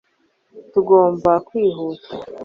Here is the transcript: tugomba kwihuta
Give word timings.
tugomba 0.71 1.31
kwihuta 1.47 2.09